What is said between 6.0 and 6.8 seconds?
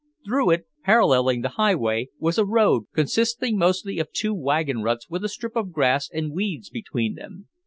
and weeds